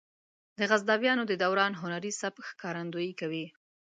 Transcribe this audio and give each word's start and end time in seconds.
د 0.57 0.59
غزنویانو 0.69 1.23
د 1.27 1.33
دوران 1.43 1.73
هنري 1.81 2.11
سبک 2.21 2.43
ښکارندويي 2.49 3.13
کوي. 3.19 3.45